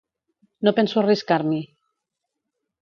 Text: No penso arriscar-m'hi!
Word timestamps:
No 0.67 0.73
penso 0.79 0.97
arriscar-m'hi! 1.03 1.61